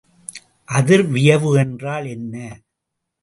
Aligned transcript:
அதிர்வியைவு 0.69 1.49
என்றால் 1.57 2.05
என்ன? 2.05 2.35